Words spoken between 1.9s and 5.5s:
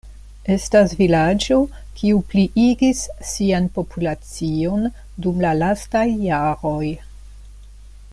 kiu pliigis sian populacion dum